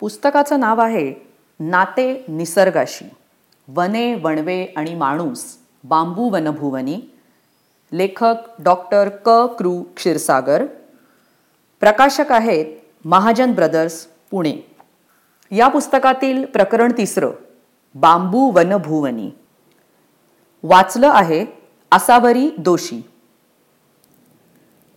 पुस्तकाचं 0.00 0.60
नाव 0.60 0.80
आहे 0.80 1.14
नाते 1.60 2.24
निसर्गाशी. 2.28 3.04
वने 3.68 4.14
वणवे 4.14 4.66
आणि 4.76 4.94
माणूस 4.94 5.58
बांबू 5.84 6.30
वनभुवनी. 6.30 7.00
लेखक 7.92 8.34
डॉक्टर 8.58 9.08
क. 9.08 9.28
कृ 9.28 9.82
क्षीरसागर. 9.96 10.64
प्रकाशक 11.80 12.32
आहेत 12.32 12.66
महाजन 13.04 13.52
ब्रदर्स 13.52 14.06
पुणे. 14.30 14.76
या 15.50 15.68
पुस्तकातील 15.68 16.44
प्रकरण 16.44 16.92
तिसरं 16.92 17.30
बांबू 17.94 18.52
वनभुवनी. 18.52 19.30
वाचलं 20.62 21.08
आहे 21.08 21.46
आसावरी 21.90 22.50
दोषी. 22.58 23.09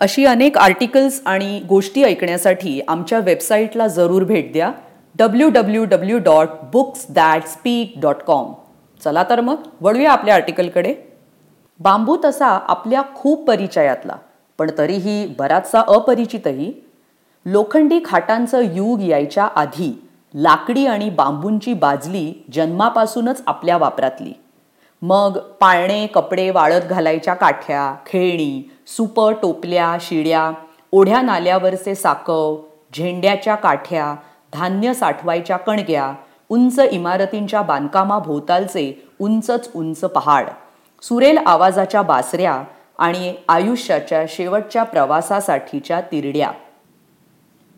अशी 0.04 0.26
अनेक 0.26 0.58
आर्टिकल्स 0.58 1.22
आणि 1.26 1.60
गोष्टी 1.60 2.04
ऐकण्यासाठी 2.04 2.80
आमच्या 2.88 3.20
वेबसाईटला 3.20 3.88
जरूर 3.88 4.24
भेट 4.24 4.52
द्या. 4.54 4.72
W 5.16 5.50
W 5.50 5.86
W 5.86 6.18
dot 6.18 6.48
books 6.74 7.06
that 7.10 7.46
speak 7.48 7.94
dot 8.02 8.24
com 8.28 8.52
चला 9.04 9.24
तर 9.30 9.42
मग 9.42 9.62
वळूया 9.82 10.12
आपल्या 10.12 10.36
आर्टिकलकडे. 10.36 10.94
बांबू 11.80 12.18
तसा 12.26 12.48
आपल्या 12.48 13.02
खूप 13.16 13.48
परिचयातला 13.48 14.16
पण 14.60 14.72
तरीही 14.78 15.26
बराचसा 15.40 15.82
अपरिचितही. 15.88 16.72
लोखंडी 17.46 18.00
खाटांचं 18.06 18.76
युग 18.76 19.02
यायच्या 19.02 19.46
आधी 19.46 19.92
लाकडी 20.34 20.86
आणि 20.86 21.10
बांबूंची 21.10 21.74
बाजली 21.74 22.34
जन्मापासूनच 22.54 23.44
आपल्या 23.48 23.78
वापरातली. 23.78 24.34
मग 25.06 25.38
पाळणे 25.38 26.08
कपडे 26.08 26.50
वाळत 26.50 26.82
घालायच्या 26.82 27.34
काठ्या 27.34 27.96
खेळणी 28.06 28.72
सुप 28.88 29.30
टोपल्या 29.42 29.98
शिड्या 30.02 30.52
ओढ्या 30.92 31.22
नाल्यावरचे 31.22 31.96
साकव 31.96 32.58
झेंड्याच्या 32.98 33.56
काठ्या 33.56 34.16
धान्य 34.54 34.94
साठवायच्या 34.94 35.58
कणग्या 35.58 36.14
उंच 36.50 36.80
इमारतींच्या 36.92 37.62
बांधकामाभोवतालचे 37.62 39.08
उंचच 39.20 39.70
उंच 39.76 40.00
पहाड 40.00 40.46
सुरेल 41.02 41.38
आवाजाच्या 41.38 42.02
बासऱ्या 42.02 42.64
आणि 42.98 43.36
आयुष्याच्या 43.50 44.26
शेवटच्या 44.30 44.84
प्रवासासाठीच्या 44.84 46.02
तिरड्या. 46.02 46.52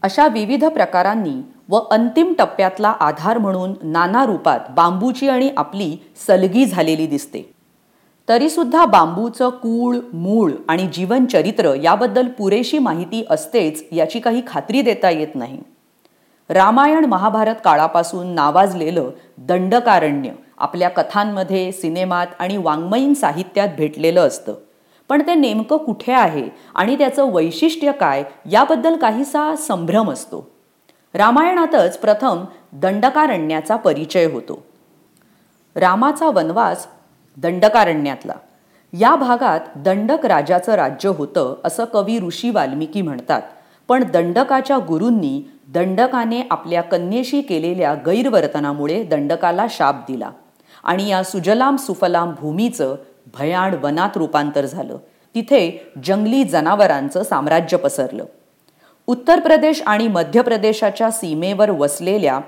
अशा 0.01 0.27
विविध 0.27 0.65
प्रकारांनी 0.65 1.54
व 1.69 1.79
अंतिम 1.91 2.33
टप्प्यातला 2.33 2.89
आधार 2.89 3.37
म्हणून 3.37 3.73
नाना 3.83 4.25
रूपात 4.25 4.59
बांबूची 4.69 5.29
आणि 5.29 5.49
आपली 5.57 5.97
सलगी 6.27 6.65
झालेली 6.65 7.07
दिसते. 7.07 7.55
तरीसुद्धा 8.29 8.85
बांबूचं 8.85 9.49
कूळ 9.49 9.97
मूळ 10.13 10.51
आणि 10.67 10.87
जीवनचरित्र 10.93 11.73
याबद्दल 11.73 12.27
पुरेशी 12.27 12.79
माहिती 12.79 13.25
असतेच 13.29 13.85
याची 13.91 14.19
काही 14.19 14.41
खात्री 14.47 14.81
देता 14.81 15.09
येत 15.09 15.35
नाही. 15.35 15.59
रामायण 16.49 17.05
महाभारत 17.05 17.55
काळापासून 17.63 18.27
नावाजलेलं 18.27 19.09
दंडकारण्य 19.37 20.31
आपल्या 20.57 20.89
कथांमध्ये 20.89 21.71
सिनेमात 21.71 22.27
आणि 22.39 22.57
वाङ्मयीन 22.57 23.13
साहित्यात 23.13 23.69
भेटलेलं 23.77 24.27
असतं. 24.27 24.53
पण 25.09 25.21
ते 25.21 25.35
नेमकं 25.35 25.77
कुठे 25.77 26.13
आहे 26.13 26.49
आणि 26.75 26.97
त्याचं 26.97 27.33
वैशिष्ट्य 27.33 27.91
काय 27.91 28.23
याबद्दल 28.51 28.95
काहीसा 28.95 29.55
संभ्रम 29.55 30.11
असतो. 30.11 30.54
रामायणातच 31.15 31.97
प्रथम 31.97 32.45
दंडकारण्याचा 32.73 33.75
परिचय 33.75 34.25
होतो. 34.25 34.65
रामाचा 35.75 36.27
वनवास 36.29 36.87
दंडकारण्यातला. 37.37 38.33
या 38.93 39.15
भागात 39.15 39.59
दंडक 39.75 40.25
राजाचं 40.25 40.71
राज्य 40.71 41.09
होतं 41.09 41.55
असं 41.63 41.85
कवी 41.85 42.19
ऋषी 42.19 42.49
वाल्मिकी 42.49 43.01
म्हणतात. 43.01 43.41
पण 43.87 44.03
दंडकाच्या 44.11 44.77
गुरूंनी 44.77 45.51
दंडकाने 45.67 46.41
आपल्या 46.51 46.81
कन्येशी 46.81 47.41
केलेल्या 47.41 47.93
गैरवर्तनामुळे 47.93 49.03
दंडकाला 49.03 49.65
शाप 49.69 50.11
दिला. 50.11 50.29
आणि 50.83 51.09
या 51.09 51.23
सुजलाम 51.23 51.75
सुफलाम 51.75 52.33
भूमीचं 52.39 52.95
भयाण 53.39 53.73
वनात 53.73 54.09
रूपांतर 54.15 54.65
झालं. 54.65 54.97
तिथे 55.35 55.91
जंगली 56.03 56.43
जनावरांचं 56.43 57.23
साम्राज्य 57.23 57.77
पसरलं. 57.77 58.25
उत्तर 59.07 59.39
प्रदेश 59.39 59.81
आणि 59.81 60.07
मध्य 60.07 60.41
प्रदेशाच्या 60.41 61.11
सीमेवर 61.11 61.69
वसलेल्या 61.69 62.39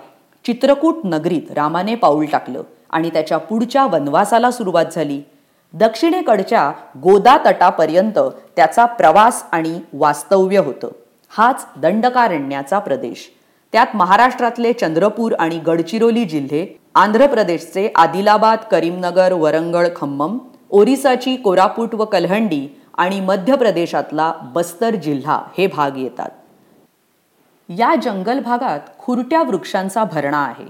चित्रकूट 0.45 0.95
नगरीत 1.03 1.51
रामाने 1.51 1.95
पाऊल 1.95 2.25
टाकलं 2.25 2.61
आणि 2.89 3.09
त्याच्या 3.09 3.37
पुढच्या 3.37 3.85
वनवासाला 3.85 4.51
सुरुवात 4.51 4.85
झाली. 4.91 5.21
दक्षिणेकडच्या 5.73 6.71
गोदा 7.03 7.37
तटापर्यंत 7.45 8.19
त्याचा 8.55 8.85
प्रवास 8.85 9.43
आणि 9.51 9.79
वास्तव्य 9.93 10.59
होतं. 10.59 10.87
हाच 11.29 11.65
दंडकारण्याचा 11.77 12.79
प्रदेश. 12.79 13.31
त्यात 13.71 13.87
महाराष्ट्रातले 13.93 14.73
चंद्रपूर 14.73 15.33
आणि 15.39 15.59
गडचिरोली 15.59 16.25
जिल्हे 16.25 16.79
आंध्र 16.95 17.27
प्रदेशचे 17.27 17.91
आदिलाबाद 17.95 18.57
करीमनगर 18.71 19.33
वरंगळ 19.33 19.87
खम्मम 19.95 20.37
ओरिसाची 20.69 21.35
कोरापूट 21.35 21.95
व 21.95 22.05
कलहंडी 22.05 22.67
आणि 22.97 23.19
मध्य 23.19 23.55
प्रदेशातला 23.55 24.33
बस्तर 24.41 24.95
जिल्हा 24.95 25.41
हे 25.57 25.67
भाग 25.67 25.97
येतात. 25.97 26.29
या 27.69 27.95
जंगल 27.95 28.39
भागात 28.39 28.79
खुरट्या 28.99 29.43
वृक्षांचा 29.43 30.03
भरणा 30.03 30.37
आहे. 30.37 30.65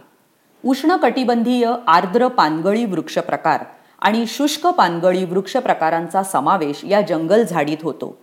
उष्ण 0.66 0.96
कटिबंधीय 0.96 1.72
आर्द्र 1.88 2.28
पानगळी 2.28 2.86
वृक्ष 2.86 3.18
प्रकार 3.18 3.64
आणि 4.02 4.26
शुष्क 4.28 4.68
पानगळी 4.68 5.24
वृक्ष 5.24 5.58
प्रकारांचा 5.58 6.24
समावेश 6.24 6.82
या 6.86 7.02
जंगल 7.02 7.44
झाडीत 7.44 7.78
होतो. 7.84 8.18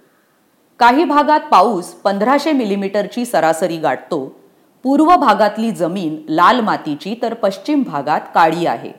काही 0.78 1.04
भागात 1.04 1.40
पाऊस 1.50 1.86
पंधराशे 1.86 2.52
मिलीमीटरची 2.52 3.24
सरासरी 3.24 3.76
गाठतो. 3.76 4.36
पूर्व 4.82 5.16
भागातली 5.16 5.70
जमीन 5.70 6.22
लाल 6.28 6.60
मातीची 6.60 7.18
तर 7.22 7.34
पश्चिम 7.34 7.82
भागात 7.82 8.20
काळी 8.34 8.66
आहे. 8.66 8.92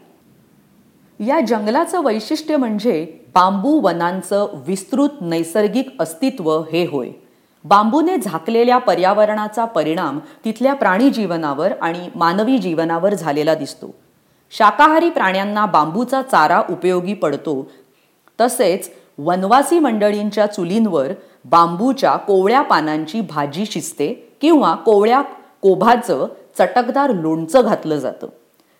या 1.25 1.39
जंगलाचं 1.39 2.03
वैशिष्ट्य 2.03 2.57
म्हणजे 2.57 3.19
बांबू 3.33 3.79
वनांचं 3.81 4.47
विस्तृत 4.67 5.09
नैसर्गिक 5.21 6.01
अस्तित्व 6.01 6.59
हे 6.59 6.85
होय. 6.85 7.09
बांबूने 7.65 8.17
झाकलेल्या 8.17 8.77
पर्यावरणाचा 8.77 9.65
परिणाम 9.65 10.19
तिथल्या 10.45 10.73
प्राणी 10.73 11.09
जीवनावर 11.09 11.73
आणि 11.81 12.09
मानवी 12.15 12.57
जीवनावर 12.57 13.13
झालेला 13.13 13.55
दिसतो. 13.55 13.95
शाकाहारी 14.51 15.09
प्राण्यांना 15.09 15.65
बांबूचा 15.65 16.21
चारा 16.21 16.61
उपयोगी 16.69 17.13
पडतो. 17.13 17.71
तसेच 18.41 18.91
वनवासी 19.17 19.79
मंडळींच्या 19.79 20.45
चुलींवर 20.45 21.07
बांबूच्या 21.45 22.15
कोवळ्या 22.15 22.61
पानांची 22.61 23.21
भाजी 23.21 23.65
शिजते 23.65 24.37
किंवा 24.41 24.75
कोवळ्या 24.75 25.21
कोभाचं 25.61 26.27
चटकदार 26.59 27.09
लोणचं 27.09 27.61
घातलं 27.65 27.95
जातं. 27.95 28.27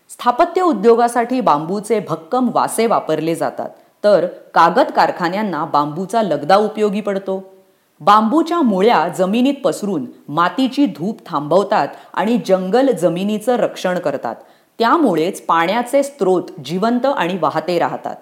स्थापत्य 0.09 0.61
उद्योगासाठी 0.61 1.41
बांबूचे 1.41 1.99
भक्कम 2.09 2.49
वासे 2.53 2.85
वापरले 2.85 3.35
जातात. 3.35 3.69
तर 4.03 4.25
कागद 4.25 4.91
कारखान्यांना 4.95 5.65
बांबूचा 5.65 6.21
लगदा 6.21 6.55
उपयोगी 6.55 7.01
पडतो. 7.01 7.54
बांबूच्या 7.99 8.61
मुळ्या 8.61 9.07
जमिनीत 9.07 9.53
पसरून 9.63 10.05
मातीची 10.27 10.85
धूप 10.85 11.19
थांबवतात 11.25 11.87
आणि 12.13 12.39
जंगल 12.45 12.91
जमिनीचं 12.91 13.55
रक्षण 13.55 13.99
करतात. 13.99 14.35
त्यामुळेच 14.79 15.41
पाण्याचे 15.41 16.03
स्रोत 16.03 16.43
जिवंत 16.65 17.05
आणि 17.05 17.37
वाहते 17.41 17.79
राहतात. 17.79 18.15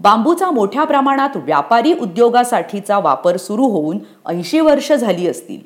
बांबूचा 0.00 0.50
मोठ्या 0.50 0.84
प्रमाणात 0.84 1.36
व्यापारी 1.36 1.92
उद्योगासाठीचा 1.92 2.98
वापर 2.98 3.36
सुरू 3.36 3.64
होऊन 3.64 3.98
ऐंशी 4.26 4.60
वर्ष 4.60 4.92
झाली 4.92 5.28
असतील. 5.28 5.60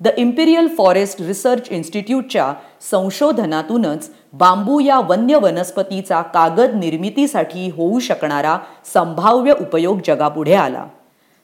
द 0.00 0.08
इम्पिरियल 0.16 0.66
फॉरेस्ट 0.66 1.22
रिसर्च 1.22 1.68
इन्स्टिट्यूटच्या 1.70 2.54
संशोधनातूनच 2.90 4.10
बांबू 4.32 4.80
या 4.80 5.00
वन्य 5.00 5.36
वनस्पतीचा 5.36 6.22
कागद 6.22 6.74
निर्मितीसाठी 6.74 7.70
होऊ 7.76 7.98
शकणारा 7.98 8.58
संभाव्य 8.94 9.54
उपयोग 9.60 9.98
जगापुढे 10.06 10.54
आला. 10.54 10.84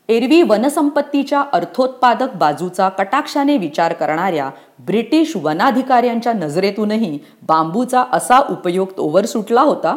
एरवी 0.08 0.42
वनसंपत्तीच्या 0.42 1.44
अर्थोत्पादक 1.52 2.34
बाजूचा 2.34 2.88
कटाक्षाने 2.88 3.56
विचार 3.56 3.92
करणाऱ्या 3.92 4.50
ब्रिटिश 4.78 5.32
वनाधिकाऱ्यांच्या 5.36 6.32
नजरेतूनही 6.32 7.18
बांबूचा 7.42 8.04
असा 8.12 8.38
उपयोग 8.38 8.88
तोवर 8.96 9.24
सुटला 9.24 9.60
होता. 9.60 9.96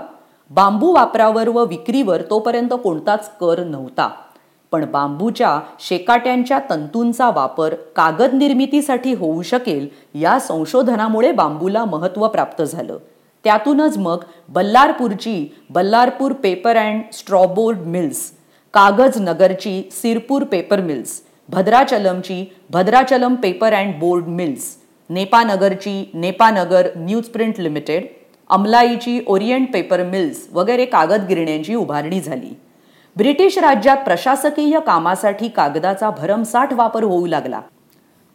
बांबू 0.50 0.94
वापरावर 0.94 1.50
व 1.50 1.66
विक्रीवर 1.66 2.22
तोपर्यंत 2.22 2.74
कोणताच 2.84 3.30
कर 3.40 3.64
नव्हता. 3.64 4.10
पण 4.72 4.92
बांबूच्या 4.92 5.60
शेकाट्यांच्या 5.80 6.60
तंतूंचा 6.70 7.30
वापर 7.30 7.74
कागद 7.96 8.34
निर्मितीसाठी 8.34 9.14
होऊ 9.14 9.42
शकेल 9.42 9.88
या 10.14 10.40
संशोधनामुळे 10.40 11.32
बांबूला 11.32 11.86
महत्त्व 11.86 12.28
प्राप्त 12.28 12.64
झालं. 12.64 12.98
त्यातूनच 13.44 13.98
मग 13.98 14.24
बल्लारपूरची 14.50 15.56
Ballarpur 15.70 16.32
paper 16.32 16.78
and 16.78 17.02
strawboard 17.14 17.80
mills 17.80 18.32
कागज 18.74 19.18
नगरची 19.18 19.90
Sirpur 19.92 20.44
paper 20.44 20.82
mills 20.82 21.22
भद्राचलमची 21.50 22.44
Bhadrachalam 22.70 23.36
paper 23.36 23.74
and 23.74 24.00
board 24.00 24.28
mills 24.28 24.76
नेपानगरची 25.10 26.12
Nepanagar 26.14 26.88
news 26.96 27.24
print 27.24 27.60
limited 27.60 28.06
अमलाईची 28.50 29.20
ओरिएंट 29.28 29.72
पेपर 29.74 30.04
मिल्स 30.04 30.48
वगैरे 30.54 30.86
कागद 30.86 31.26
गिरण्यांची 31.28 31.76
उभारणी 31.76 32.22
झाली. 32.22 32.54
ब्रिटिश 33.16 33.58
राज्यात 33.58 33.98
प्रशासकीय 33.98 34.80
कामासाठी 34.80 35.48
कागदाचा 35.48 36.10
भरमसाठ 36.10 36.74
वापर 36.74 37.04
होऊ 37.04 37.26
लागला. 37.26 37.62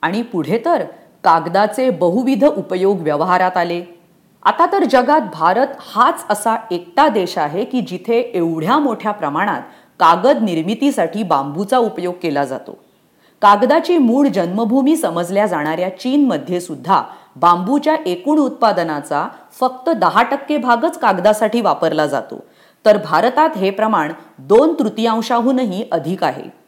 आणि 0.02 0.22
पुढे 0.22 0.62
तर 0.64 0.84
कागदाचे 1.24 1.90
बहुविध 1.90 2.44
उपयोग 2.44 3.00
व्यवहारात 3.00 3.56
आले. 3.56 3.82
आता 4.42 4.66
तर 4.72 4.84
जगात 4.84 5.20
भारत 5.34 5.66
हाच 5.94 6.24
असा 6.30 6.56
एकटा 6.70 7.08
देश 7.08 7.38
आहे 7.38 7.64
की 7.64 7.80
जिथे 7.80 8.20
एवढ्या 8.34 8.78
मोठ्या 8.78 9.12
प्रमाणात 9.12 9.62
कागद 9.98 10.42
निर्मितीसाठी 10.42 11.22
बांबूचा 11.22 11.78
उपयोग 11.78 12.14
केला 12.22 12.44
जातो. 12.44 12.78
कागदाची 13.42 13.98
मूळ 13.98 14.28
जन्मभूमी 14.28 14.96
समजल्या 14.96 15.46
जाणाऱ्या 15.46 15.98
चीनमध्ये 15.98 16.60
सुद्धा 16.60 17.02
बांबूच्या 17.36 17.96
एकूण 18.06 18.38
उत्पादनाचा 18.38 19.28
फक्त 19.60 19.90
दहा 19.90 20.22
टक्के 20.22 20.56
भागच 20.56 20.98
कागदासाठी 20.98 21.60
वापरला 21.60 22.06
जातो. 22.06 22.44
तर 22.86 22.98
भारतात 23.04 23.56
हे 23.56 23.70
प्रमाण 23.70 24.12
दोन 24.38 24.74
तृतीयांशाहूनही 24.74 25.84
अधिक 25.92 26.24
आहे. 26.24 26.64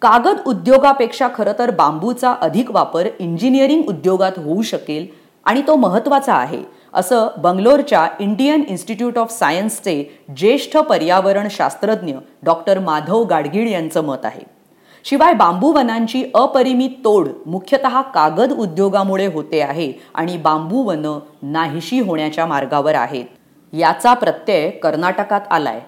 कागद 0.00 0.36
उद्योगापेक्षा 0.46 1.28
खरं 1.34 1.52
तर 1.58 1.70
बांबूचा 1.70 2.32
अधिक 2.32 2.70
वापर 2.70 3.08
इंजिनिअरिंग 3.18 3.82
उद्योगात 3.88 4.32
होऊ 4.36 4.62
शकेल 4.62 5.21
आणि 5.44 5.62
तो 5.66 5.76
महत्त्वाचा 5.76 6.34
आहे. 6.34 6.62
असं 6.94 7.28
बंगलोरच्या 7.38 8.08
इंडियन 8.20 8.62
इन्स्टिट्यूट 8.68 9.18
ऑफ 9.18 9.38
सायन्सचे 9.38 10.24
ज्येष्ठ 10.36 10.76
पर्यावरण 10.76 11.48
शास्त्रज्ञ 11.50 12.14
डॉक्टर 12.42 12.78
माधव 12.78 13.24
गाडगीळ 13.24 13.68
यांचं 13.68 14.04
मत 14.04 14.24
आहे. 14.24 14.42
शिवाय 15.04 15.32
बांबू 15.34 15.72
वनांची 15.72 16.24
अपरिमित 16.34 16.90
तोड 17.04 17.28
मुख्यतः 17.46 18.00
कागद 18.00 18.52
उद्योगामुळे 18.52 19.26
होते 19.26 19.60
आहे 19.60 19.92
आणि 20.14 20.36
बांबू 20.36 20.82
वन 20.82 21.18
नाहीशी 21.42 22.00
होण्याच्या 22.00 22.46
मार्गावर 22.46 22.94
आहेत. 22.94 23.24
याचा 23.72 24.14
प्रत्यय 24.14 24.70
कर्नाटकात 24.70 25.40
आलाय. 25.50 25.80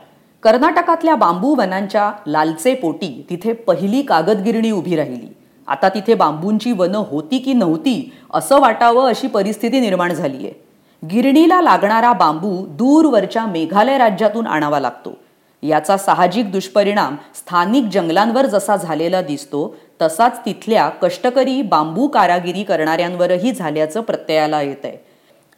कर्नाटकातल्या 0.43 1.15
बांबू 1.15 1.55
वनांच्या 1.55 2.13
लालचे 2.27 2.75
पोटी 2.75 3.27
तिथे 3.31 3.53
पहिली 3.53 4.03
कागदगिरणी 4.03 4.71
उभी 4.71 4.97
राहिली. 4.97 5.33
आता 5.69 5.89
तिथे 5.89 6.15
बांबूंची 6.15 6.73
वनं 6.73 7.05
होती 7.11 7.39
की 7.39 7.53
नव्हती 7.53 8.13
असं 8.35 8.61
वाटावं 8.61 9.09
अशी 9.09 9.27
परिस्थिती 9.27 9.81
निर्माण 9.81 10.13
झाली 10.13 10.47
आहे 10.47 10.63
गिरणीला 11.03 11.61
लागणारा 11.63 12.13
बांबू 12.13 12.57
दूरवरच्या 12.69 13.47
मेघालय 13.47 13.99
राज्यातून 13.99 14.47
आणावा 14.47 14.81
लागतो. 14.81 15.19
याचा 15.63 15.97
साहजिक 15.97 16.51
दुष्परिणाम 16.53 17.17
स्थानिक 17.35 17.85
जंगलांवर 17.85 18.47
जसा 18.47 18.77
झालेला 18.77 19.23
दिसतो 19.23 19.77
तसाच 20.03 20.39
तिथल्या 20.45 20.89
कष्टकरी 20.89 21.63
बांबू 21.63 22.07
कारागिरी 22.07 22.63
करणाऱ्यांवरही 22.63 23.53
झाल्याचं 23.53 24.01
प्रत्ययाला 24.01 24.63
येत 24.63 24.85
आहे 24.85 24.97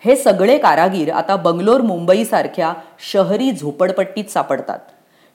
हे 0.03 0.17
सगळे 0.17 0.58
कारागीर 0.58 1.12
आता 1.12 1.37
बंगलोर 1.37 1.81
मुंबईसारख्या 1.81 2.73
शहरी 3.12 3.50
झोपडपट्टीत 3.53 4.25
सापडतात. 4.25 4.79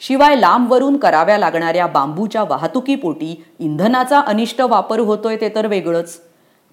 शिवाय 0.02 0.36
लांबवरून 0.36 0.98
कराव्या 0.98 1.38
लागणाऱ्या 1.38 1.88
बांबूच्या 1.88 2.44
वाहतुकीपोटी 2.44 3.44
इंधनाचा 3.60 4.20
अनिष्ट 4.20 4.62
वापर 4.62 5.00
होतोय 5.00 5.36
ते 5.36 5.50
तर 5.50 5.68
वेगळंच. 5.68 6.18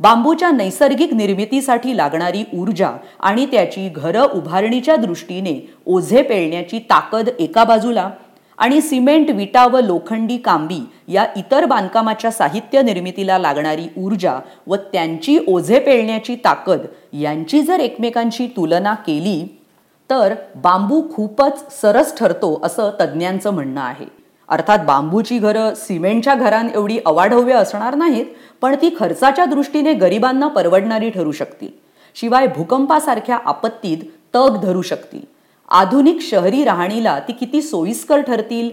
बांबूच्या 0.01 0.51
नैसर्गिक 0.51 1.13
निर्मितीसाठी 1.15 1.97
लागणारी 1.97 2.45
ऊर्जा 2.55 2.91
आणि 3.21 3.47
त्याची 3.47 3.89
घरं 3.89 4.27
उभारणीच्या 4.35 4.97
दृष्टीने 4.97 5.75
ओझे 5.87 6.23
पेळण्याची 6.23 6.79
ताकद 6.79 7.29
एका 7.39 7.65
बाजूला 7.65 8.11
आणि 8.59 8.81
सिमेंट 8.81 9.31
विटा 9.31 9.67
व 9.67 9.81
लोखंडी 9.81 10.37
कांबी 10.37 10.81
या 11.09 11.27
इतर 11.37 11.65
बांधकामाच्या 11.65 12.31
साहित्य 12.31 12.83
निर्मितीला 12.83 13.39
लागणारी 13.39 13.87
ऊर्जा 13.97 14.39
व 14.67 14.77
त्यांची 14.77 15.39
ओझे 15.49 15.79
पेळण्याची 15.79 16.37
ताकद 16.45 16.87
यांची 17.13 17.61
जर 17.63 17.81
एकमेकांची 17.81 18.47
तुलना 18.47 18.95
केली 18.95 19.58
तर 20.11 20.35
बांबू 20.57 21.03
खूपच 21.15 21.81
सरस 21.81 22.17
ठरतो 22.17 22.61
असं 22.63 22.91
तज्ज्ञांचं 23.01 23.51
म्हणणं 23.51 23.81
आहे. 23.81 24.07
अर्थात 24.49 24.79
बांबूची 24.79 25.39
घरं 25.39 25.75
सिमेंटच्या 25.75 26.35
घरां 26.35 26.69
एवढी 26.75 26.99
अवाढव्य 27.07 27.55
असणार 27.55 27.95
नाहीत 27.95 28.27
पण 28.61 28.75
ती 28.83 28.95
खर्चाच्या 28.99 29.45
दृष्टीने 29.45 29.93
गरिबांना 29.93 30.49
परवडणारी 30.49 31.11
ठरू 31.11 31.33
शकतील. 31.33 31.69
शिवाय 32.15 32.47
भूकंपासारख्या 32.47 33.39
आपत्तीत 33.45 33.99
तग 34.35 34.57
धरू 34.63 34.83
शकतील. 34.83 35.21
आधुनिक 35.69 36.21
शहरी 36.21 36.65
राहणीला 36.65 37.19
ती 37.19 37.33
किती 37.33 37.63
सोयीस्कर 37.63 38.21
ठरतील? 38.21 38.71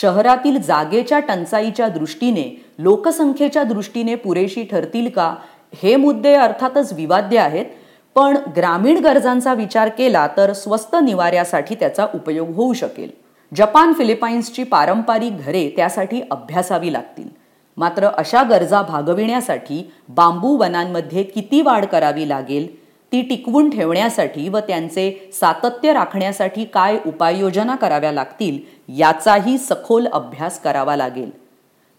शहरातील 0.00 0.60
जागेच्या 0.62 1.18
टंचाईच्या 1.18 1.88
दृष्टीने 1.88 2.64
लोकसंख्येच्या 2.78 3.62
दृष्टीने 3.62 4.14
पुरेशी 4.14 4.64
ठरतील 4.64 5.08
का? 5.08 5.34
हे 5.82 5.96
मुद्दे 5.96 6.34
अर्थातच 6.34 6.92
विवाद्य 6.92 7.38
आहेत. 7.38 7.66
पण 8.16 8.36
ग्रामीण 8.56 8.98
गरजांचा 8.98 9.54
विचार 9.54 9.88
केला 9.88 10.26
तर 10.36 10.52
स्वस्त 10.52 10.96
निवाऱ्यासाठी 11.02 11.74
त्याचा 11.74 12.06
उपयोग 12.14 12.48
होऊ 12.54 12.72
शकेल. 12.72 13.10
जपान 13.52 13.92
फिलिपाईन्सची 13.92 14.62
पारंपरिक 14.62 15.38
घरे 15.38 15.68
त्यासाठी 15.76 16.20
अभ्यासावी 16.30 16.92
लागतील. 16.92 17.28
मात्र 17.76 18.08
अशा 18.08 18.42
गरजा 18.42 18.82
भागविण्यासाठी 18.82 19.82
बांबू 20.08 20.56
वनांमध्ये 20.56 21.22
किती 21.22 21.60
वाढ 21.62 21.84
करावी 21.84 22.28
लागेल 22.28 22.66
ती 23.12 23.20
टिकवून 23.22 23.70
ठेवण्यासाठी 23.70 24.48
व 24.48 24.58
त्यांचे 24.58 25.30
सातत्य 25.32 25.92
राखण्यासाठी 25.92 26.64
काय 26.64 26.98
उपाययोजना 27.06 27.76
कराव्या 27.76 28.12
लागतील 28.12 28.58
याचाही 28.98 29.58
सखोल 29.58 30.06
अभ्यास 30.06 30.60
करावा 30.60 30.96
लागेल. 30.96 31.30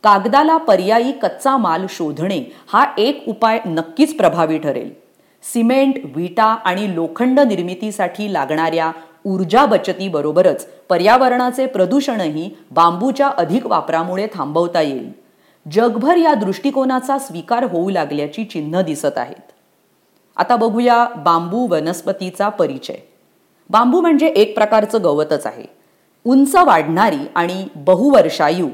कागदाला 0.03 0.57
पर्यायी 0.57 1.11
कच्चा 1.11 1.57
माल 1.57 1.85
शोधणे 1.89 2.43
हा 2.67 2.85
एक 2.97 3.23
उपाय 3.27 3.59
नक्कीच 3.65 4.17
प्रभावी 4.17 4.57
ठरेल. 4.57 4.93
सिमेंट 5.43 5.93
विटा 6.15 6.43
आणि 6.43 6.95
लोखंड 6.95 7.39
निर्मितीसाठी 7.39 8.33
लागणाऱ्या 8.33 8.91
ऊर्जा 9.25 9.65
बचतीबरोबरच 9.65 10.67
पर्यावरणाचे 10.89 11.65
प्रदूषणही 11.65 12.51
बांबूच्या 12.71 13.27
अधिक 13.27 13.65
वापरामुळे 13.65 14.27
थांबवता 14.33 14.81
येईल. 14.81 15.11
जगभर 15.71 16.15
या 16.15 16.33
दृष्टिकोनाचा 16.33 17.17
स्वीकार 17.17 17.63
होऊ 17.63 17.89
लागल्याची 17.89 18.43
चिन्ह 18.43 18.81
दिसत 18.81 19.17
आहेत. 19.17 19.51
आता 20.37 20.55
बघूया 20.55 21.07
बांबू 21.17 21.67
वनस्पतीचा 21.67 22.49
परिचय. 22.49 22.95
बांबू 23.69 24.01
म्हणजे 24.01 24.27
एक 24.27 24.55
प्रकारचं 24.55 25.03
गवतच 25.03 25.45
आहे. 25.45 25.65
उंच 26.25 26.55
वाढणारी 26.55 27.27
आणि 27.35 27.67
बहुवर्षायू 27.75 28.69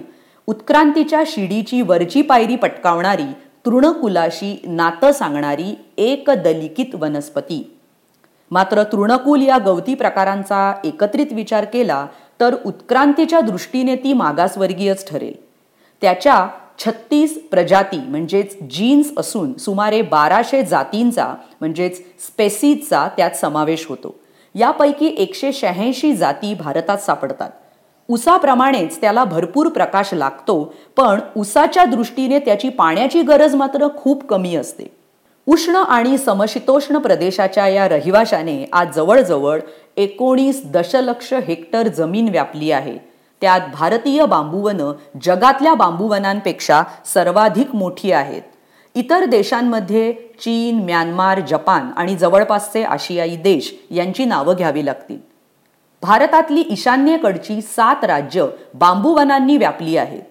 उत्क्रांतीच्या 0.48 1.24
शिडीची 1.28 1.82
वरची 1.82 2.22
पायरी 2.22 2.56
पटकावणारी 2.56 3.34
तृणकुलाशी 3.66 4.62
नातं 4.68 5.12
सांगणारी 5.12 5.85
एक 5.98 6.30
दलिकित 6.30 6.96
वनस्पती. 6.96 7.78
मात्र 8.52 8.84
तृणकूल 8.84 9.42
या 9.42 9.58
गवती 9.58 9.94
प्रकारांचा 9.94 10.74
एकत्रित 10.84 11.26
विचार 11.32 11.66
केला 11.66 12.08
तर 12.40 12.56
उत्क्रांतीच्या 12.66 13.40
दृष्टीने 13.42 13.96
ती 13.96 14.14
मागासवर्गीयच 14.14 15.10
ठरेल. 15.10 15.34
त्याच्या 16.02 16.48
छत्तीस 16.80 17.40
प्रजाती 17.52 17.98
म्हणजेच 17.98 18.58
जीन्स 18.62 19.12
असून 19.18 19.54
सुमारे 19.54 20.02
बाराशे 20.02 20.64
जातींचा 20.64 21.36
म्हणजेच 21.60 21.98
स्पेसीजचा 21.98 23.08
त्यात 23.18 23.32
समावेश 23.32 23.86
होतो. 23.90 24.16
यापैकी 24.56 25.16
एकशे 25.18 25.54
शहाऐंशी 25.54 26.16
जाती 26.16 26.54
भारतात 26.54 26.98
सापडतात. 26.98 27.50
उसाप्रमाणेच 28.08 29.02
त्याला 29.02 29.24
भरपूर 29.24 29.68
प्रकाश 29.68 30.14
लागतो 30.14 30.74
पण 30.98 31.20
उसाच्या 31.38 31.86
दृष्टीने 31.86 32.40
त्याची 32.40 32.70
पाण्याची 32.70 33.22
गरज 33.22 33.56
मात्र 33.56 33.88
खूप 33.98 34.24
कमी 34.24 34.56
असते. 34.56 35.05
उष्ण 35.48 35.76
आणि 35.76 36.18
समशीतोष्ण 36.18 36.98
प्रदेशाच्या 36.98 37.68
या 37.68 37.88
रहिवाशाने 37.88 38.66
आज 38.74 38.96
जवळजवळ 38.96 39.60
एकोणीस 39.98 40.62
दशलक्ष 40.66 41.34
हेक्टर 41.34 41.88
जमीन 41.88 42.30
व्यापली 42.30 42.72
आहे. 42.72 42.98
त्यात 43.42 43.62
भारतीय 43.74 44.26
बांबूवनं 44.26 44.92
जगातल्या 45.24 45.74
बांबूवनांपेक्षा 45.74 46.84
सर्वाधिक 47.06 47.76
मोठी 47.76 48.12
आहेत. 48.12 48.42
इतर 48.96 49.26
देशांमध्ये 49.26 50.14
चीन 50.14 50.84
म्यानमार 50.84 51.40
जपान 51.40 51.90
आणि 51.98 52.16
जवळपासचे 52.16 52.84
आशियाई 52.84 53.36
देश 53.36 53.76
यांची 53.92 54.26
नावं 54.26 54.56
घ्यावी 54.58 54.86
लागतील. 54.86 55.18
भारतातली 56.02 56.64
ईशान्येकडची 56.70 57.62
सात 57.62 58.04
राज्य 58.04 58.46
बांबूवनांनी 58.74 59.58
व्यापली 59.58 59.98
आहेत. 59.98 60.22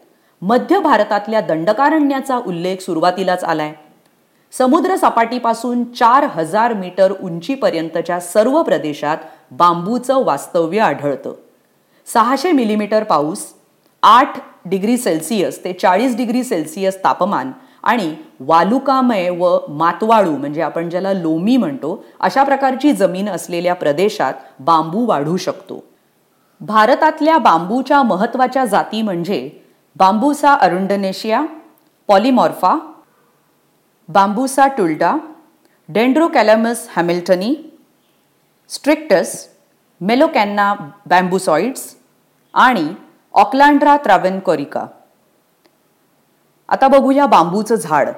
मध्य 0.42 0.78
भारतातल्या 0.78 1.40
दंडकारण्याचा 1.40 2.36
उल्लेख 2.36 2.76
सुरुवातीलाच 2.76 3.44
आलाय. 3.44 3.72
समुद्र 4.58 4.96
सपाटीपासून 4.96 5.82
चार 5.84 6.24
हजार 6.24 6.72
मीटर 6.72 7.12
उंचीपर्यंतच्या 7.22 8.20
सर्व 8.20 8.62
प्रदेशात 8.62 9.16
बांबूचं 9.50 10.24
वास्तव्य 10.24 10.80
आढळतं. 10.80 11.32
सहाशे 12.06 12.52
मिलीमीटर 12.52 13.04
पाऊस 13.04 13.44
आठ 14.02 14.38
डिग्री 14.64 14.96
सेल्सिअस 14.96 15.58
ते 15.64 15.72
चाळीस 15.72 16.16
डिग्री 16.16 16.44
सेल्सिअस 16.44 16.96
तापमान 17.04 17.52
आणि 17.82 18.14
वालुकामय 18.40 19.28
व 19.30 19.58
मातवाळू 19.68 20.36
म्हणजे 20.36 20.62
आपण 20.62 20.88
ज्याला 20.88 21.12
लोमी 21.12 21.56
म्हणतो 21.56 22.04
अशा 22.20 22.44
प्रकारची 22.44 22.92
जमीन 22.92 23.28
असलेल्या 23.28 23.74
प्रदेशात 23.74 24.32
बांबू 24.60 25.06
वाढू 25.06 25.36
शकतो. 25.36 25.84
भारतातल्या 26.60 27.38
बांबूच्या 27.38 28.02
महत्त्वाच्या 28.02 28.64
जाती 28.64 29.02
म्हणजे 29.02 29.50
बांबूसा 29.96 30.54
अरुंडनेशिया 30.54 31.44
पॉलिमॉर्फा 32.08 32.74
बांबूसा 34.08 34.66
टुल्डा 34.66 35.16
डेंड्रोकॅलॅमस 35.88 36.88
हॅमिल्टनी 36.96 37.54
स्ट्रिक्टस 38.68 39.48
मेलोकॅन्ना 40.00 40.74
बॅम्बुसॉइड्स 41.06 41.94
आणि 42.54 42.88
ऑकलँड्रा 43.34 44.38
कोरिका 44.38 44.86
आता 46.68 46.88
बघूया 46.88 47.26
बांबूचं 47.26 47.74
झाड. 47.74 48.08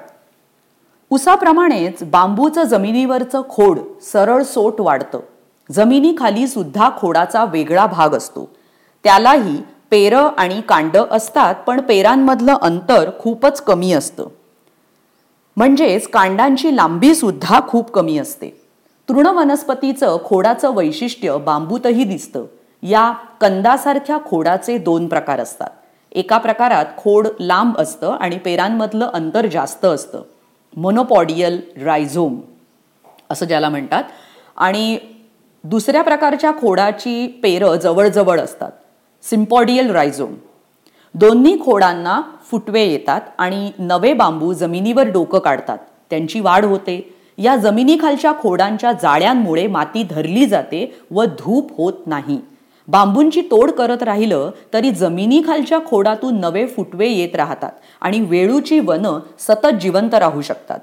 उसाप्रमाणेच 1.09 2.03
बांबूचं 2.03 2.63
जमिनीवरचं 2.63 3.41
खोड 3.49 3.79
सरळ 4.01 4.43
सोट 4.43 4.81
वाढतं. 4.81 5.19
जमिनीखाली 5.71 6.47
सुद्धा 6.47 6.89
खोडाचा 6.97 7.45
वेगळा 7.45 7.85
भाग 7.85 8.09
असतो. 8.09 8.49
त्यालाही 9.03 9.61
पेरं 9.91 10.29
आणि 10.37 10.61
कांड 10.61 10.97
असतात 11.11 11.55
पण 11.55 11.81
पेरांमधलं 11.81 12.55
अंतर 12.61 13.09
खूपच 13.19 13.61
कमी 13.61 13.93
असतं. 13.93 14.27
म्हणजेच 15.57 16.07
कांडांची 16.07 16.75
लांबी 16.75 17.15
सुद्धा 17.15 17.59
खूप 17.67 17.91
कमी 17.91 18.17
असते. 18.17 18.61
तृण 19.09 19.25
वनस्पतीचं 19.25 20.17
खोडाचं 20.25 20.75
वैशिष्ट्य 20.75 21.37
बांबूतही 21.37 22.03
दिसतं. 22.03 22.45
या 22.83 23.11
कंदासारख्या 23.41 24.17
खोडाचे 24.25 24.77
दोन 24.77 25.07
प्रकार 25.07 25.39
असतात. 25.39 25.69
एका 26.11 26.37
प्रकारात 26.37 26.85
खोड 26.97 27.27
लांब 27.39 27.77
असतं 27.77 28.11
आणि 28.11 28.37
पेरांमधलं 28.37 29.09
अंतर 29.13 29.45
जास्त 29.45 29.85
असतं. 29.85 30.21
मोनोपॉडियल 30.77 31.61
रायझोम 31.83 32.41
असं 33.29 33.45
ज्याला 33.45 33.69
म्हणतात. 33.69 34.03
आणि 34.57 34.97
दुसऱ्या 35.63 36.01
प्रकारच्या 36.01 36.51
खोडाची 36.51 37.27
पेरं 37.43 37.75
जवळजवळ 37.75 38.39
असतात. 38.39 38.71
सिम्पॉडियल 39.23 39.91
रायझोम 39.91 40.35
दोन्ही 41.19 41.65
खोडांना 41.65 42.21
फुटवे 42.51 42.83
येतात 42.83 43.21
आणि 43.37 43.71
नवे 43.79 44.13
बांबू 44.13 44.53
जमिनीवर 44.53 45.03
डोकं 45.03 45.39
काढतात. 45.39 45.77
त्यांची 46.09 46.39
वाढ 46.39 46.65
होते. 46.65 47.15
या 47.37 47.55
जमिनीखालच्या 47.55 48.33
खोडांच्या 48.39 48.91
जाळ्यांमुळे 48.91 49.67
माती 49.67 50.03
धरली 50.03 50.45
जाते 50.45 50.99
व 51.11 51.23
धूप 51.23 51.77
होत 51.77 51.93
नाही. 52.05 52.41
बांबूंची 52.87 53.41
तोड 53.41 53.71
करत 53.71 54.03
राहिलं 54.03 54.51
तरी 54.73 54.91
जमिनीखालच्या 54.91 55.79
खोडातून 55.85 56.39
नवे 56.39 56.67
फुटवे 56.67 57.07
येत 57.07 57.35
राहतात 57.35 57.71
आणि 58.01 58.19
वेळूची 58.19 58.79
वनं 58.79 59.19
सतत 59.39 59.75
जिवंत 59.81 60.13
राहू 60.13 60.41
शकतात. 60.41 60.79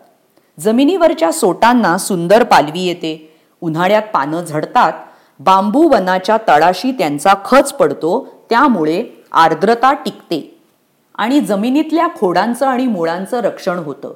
जमिनीवरच्या 0.60 1.32
सोटांना 1.32 1.98
सुंदर 1.98 2.42
पालवी 2.42 2.86
येते. 2.86 3.36
उन्हाळ्यात 3.60 4.02
पानं 4.14 4.44
झडतात. 4.44 4.92
बांबू 5.40 5.88
वनाच्या 5.88 6.36
तळाशी 6.36 6.92
त्यांचा 6.92 7.34
खच 7.44 7.72
पडतो. 7.72 8.28
त्यामुळे 8.50 9.13
आर्द्रता 9.34 9.92
टिकते. 9.92 10.62
आणि 11.14 11.40
जमिनीतल्या 11.40 12.08
खोडांचं 12.18 12.66
आणि 12.66 12.86
मुळांचं 12.86 13.40
रक्षण 13.40 13.78
होतं. 13.78 14.14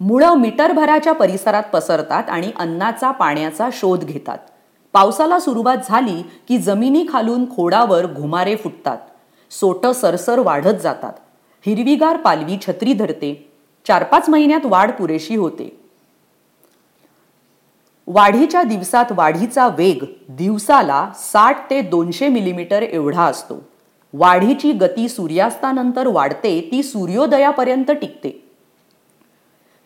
मुळं 0.00 0.34
मीटरभराच्या 0.34 1.12
परिसरात 1.12 1.62
पसरतात 1.72 2.24
आणि 2.28 2.52
अन्नाचा 2.58 3.10
पाण्याचा 3.10 3.68
शोध 3.72 4.04
घेतात. 4.04 4.38
पावसाला 4.92 5.38
सुरुवात 5.38 5.76
झाली 5.88 6.22
की 6.48 6.58
जमिनीखालून 6.58 7.56
खोडावर 7.56 8.06
घुमारे 8.06 8.56
फुटतात. 8.56 8.98
सोट 9.50 9.86
सरसर 9.86 10.38
वाढत 10.38 10.80
जातात. 10.82 11.12
हिरवीगार 11.66 12.16
पालवी 12.16 12.58
छत्री 12.66 12.92
धरते. 12.92 13.52
चार 13.86 14.02
पाच 14.02 14.28
महिन्यात 14.28 14.60
वाढ 14.64 14.90
पुरेशी 14.90 15.36
होते. 15.36 15.80
वाढीच्या 18.06 18.62
दिवसात 18.62 19.04
वाढीचा 19.10 19.68
वेग 19.68 20.04
दिवसाला 20.28 21.10
साठ 21.14 21.70
ते 21.70 21.80
दोनशे 21.80 22.28
मिलीमीटर 22.28 22.82
एवढा 22.82 23.22
असतो. 23.22 23.75
वाढीची 24.18 24.72
गती 24.72 25.08
सूर्यास्तानंतर 25.08 26.06
वाढते 26.06 26.68
ती 26.72 26.82
सूर्योदयापर्यंत 26.82 27.90
टिकते. 27.90 28.30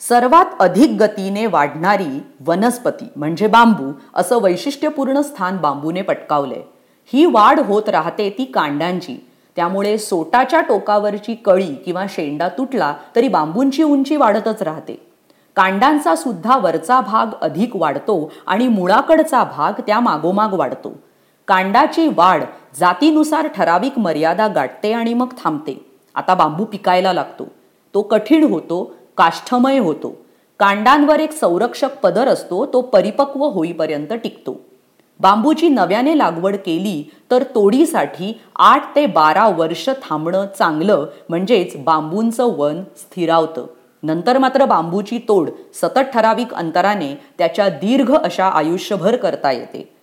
सर्वात 0.01 0.45
अधिक 0.61 0.91
गतीने 1.01 1.47
वाढणारी 1.47 2.23
वनस्पती 2.47 3.09
म्हणजे 3.17 3.47
बांबू 3.47 3.93
असं 4.15 4.39
वैशिष्ट्यपूर्ण 4.43 5.21
स्थान 5.21 5.57
बांबूने 5.57 6.03
पटकावलंय 6.03 6.63
ही 7.13 7.25
वाढ 7.27 7.61
होत 7.61 7.89
राहते 7.89 8.31
ती 8.31 8.45
कांडांची. 8.45 9.17
त्यामुळे 9.57 9.99
सोटाच्या 9.99 10.61
टोकावरची 10.61 11.35
कळी 11.35 11.75
किंवा 11.75 12.05
शेंडा 12.09 12.49
तुटला 12.49 12.95
तरी 13.17 13.29
बांबूंची 13.29 13.83
उंची 13.83 14.17
वाढतच 14.17 14.63
राहते. 14.63 15.07
कांडांचा 15.57 16.15
सुद्धा 16.15 16.57
वरचा 16.57 17.01
भाग 17.01 17.27
अधिक 17.43 17.77
वाढतो 17.77 18.33
आणि 18.47 18.69
मुळाकडचा 18.69 19.45
भाग 19.45 19.81
त्या 19.87 20.01
मागोमाग 20.01 20.53
वाढतो. 20.53 20.93
कांडाची 21.49 22.09
वाढ 22.17 22.45
जातीनुसार 22.75 23.47
ठराविक 23.47 23.99
मर्यादा 23.99 24.49
गाठते 24.49 24.93
आणि 24.93 25.15
मग 25.15 25.33
थांबते. 25.45 25.87
आता 26.15 26.35
बांबू 26.35 26.65
पिकायला 26.65 27.13
लागतो. 27.13 27.45
तो 27.95 28.03
कठीण 28.03 28.45
होतो 28.45 28.95
काष्ठमय 29.17 29.79
होतो. 29.79 30.17
कांडांवर 30.59 31.21
एक 31.21 31.33
संरक्षक 31.33 31.97
पदर 32.03 32.29
असतो 32.29 32.67
तो 32.67 32.81
परिपक्व 32.81 33.45
होईपर्यंत 33.45 34.13
टिकतो. 34.13 34.61
बांबूची 35.21 35.69
नव्याने 35.69 36.19
लागवड 36.19 36.57
केली 36.57 37.11
तर 37.31 37.43
तोडीसाठी 37.43 38.41
आठ 38.57 38.97
ते 38.97 39.07
बारा 39.07 39.49
वर्ष 39.49 39.89
थांबणं 40.03 40.47
चांगलं 40.59 41.07
म्हणजेच 41.29 41.77
बांबूंचं 41.77 42.57
वन 42.59 42.83
स्थिरावतं. 42.97 43.67
नंतर 44.03 44.39
मात्र 44.39 44.65
बांबूची 44.65 45.19
तोड 45.19 45.51
सतत 45.75 45.99
ठराविक 45.99 46.55
अंतराने 46.55 47.15
त्याच्या 47.39 47.69
दीर्घ 47.69 48.15
अशा 48.15 48.47
आयुष्यभर 48.47 49.17
करता 49.17 49.53
येते. 49.53 50.00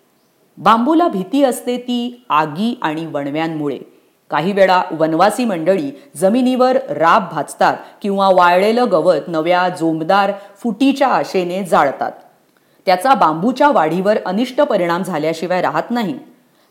बांबूला 0.58 1.08
भीती 1.08 1.44
असते 1.44 1.78
ती 1.78 2.26
आगी 2.30 2.80
आणि 2.82 3.06
वणव्यांमुळे. 3.06 3.78
काही 4.30 4.52
वेळा 4.52 4.84
वनवासी 4.92 5.46
मंडळी 5.46 5.92
जमिनीवर 6.16 6.78
राब 6.90 7.24
भाजतात 7.32 7.78
किंवा 8.02 8.30
वाळलेलं 8.30 8.86
गवत 8.92 9.28
नव्या 9.28 9.70
जोमदार 9.70 10.32
फुटीच्या 10.64 11.08
आशेने 11.08 11.64
जाळतात. 11.64 12.12
त्याचा 12.86 13.14
बांबूच्या 13.14 13.72
वाढीवर 13.72 14.18
अनिष्ट 14.26 14.62
परिणाम 14.62 15.04
झाल्याशिवाय 15.04 15.62
राहत 15.62 15.84
नाही. 15.90 16.20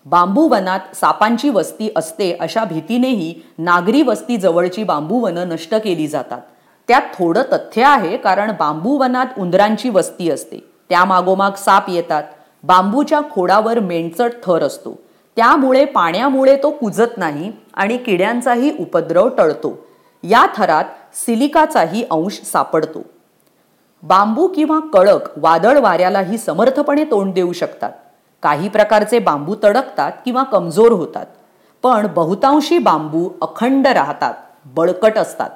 बांबू 0.06 0.48
वनात 0.48 0.80
सापांची 0.94 1.50
वस्ती 1.50 1.90
असते 1.96 2.36
अशा 2.40 2.64
भीतीनेही 2.64 3.34
नागरी 3.58 4.02
वस्ती 4.02 4.36
जवळची 4.36 4.84
बांबू 4.84 5.20
वनं 5.20 5.48
नष्ट 5.48 5.74
केली 5.74 6.06
जातात. 6.06 6.40
त्यात 6.88 7.02
थोडं 7.18 7.42
तथ्य 7.42 7.82
आहे 7.82 8.16
कारण 8.16 8.50
बांबू 8.50 8.98
वनात 8.98 9.26
उंदरांची 9.38 9.88
वस्ती 9.88 10.30
असते. 10.30 10.58
त्या 10.88 11.04
मागोमाग 11.04 11.50
साप 11.50 11.84
येतात. 11.88 12.22
बांबूच्या 12.64 13.20
खोडावर 13.30 13.78
मेंढचट 13.78 14.30
थर 14.44 14.62
असतो. 14.62 14.98
त्यामुळे 15.36 15.84
पाण्यामुळे 15.84 16.56
तो 16.62 16.70
कुजत 16.70 17.18
नाही 17.18 17.52
आणि 17.74 17.96
किड्यांचाही 17.96 18.76
उपद्रव 18.80 19.28
टळतो. 19.28 19.86
या 20.22 20.46
थरात 20.56 20.84
सिलिकाचाही 21.14 22.04
अंश 22.10 22.32
सापडतो. 22.32 23.02
बांबू 24.02 24.48
किंवा 24.48 24.78
कळक 24.92 25.38
वादळ 25.38 25.78
वाऱ्यालाही 25.78 26.38
समर्थपणे 26.38 27.04
तोंड 27.04 27.34
देऊ 27.34 27.52
शकतात. 27.52 27.90
काही 28.42 28.68
प्रकारचे 28.68 29.18
बांबू 29.18 29.54
तडकतात 29.62 30.12
किंवा 30.24 30.42
कमजोर 30.42 30.92
होतात. 30.92 31.26
पण 31.82 32.06
बहुतांशी 32.06 32.78
बांबू 32.78 33.28
अखंड 33.42 33.86
राहतात 33.86 34.34
बळकट 34.64 35.18
असतात. 35.18 35.50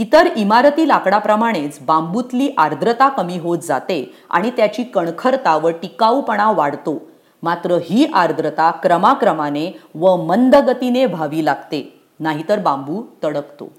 इतर 0.00 0.28
इमारती 0.36 0.88
लाकडाप्रमाणेच 0.88 1.78
बांबूतली 1.80 2.54
आर्द्रता 2.58 3.08
कमी 3.08 3.38
होत 3.38 3.58
जाते 3.58 4.14
आणि 4.30 4.50
त्याची 4.50 4.82
कणखरता 4.84 5.56
व 5.56 5.68
टिकाऊपणा 5.70 6.50
वाढतो. 6.52 7.02
मात्र 7.42 7.78
ही 7.84 8.06
आर्द्रता 8.14 8.70
क्रमाक्रमाने 8.70 9.80
व 9.94 10.16
मंद 10.16 10.56
गतीने 10.56 11.04
व्हावी 11.04 11.44
लागते 11.44 12.00
नाहीतर 12.20 12.58
बांबू 12.58 13.02
तडकतो 13.24 13.72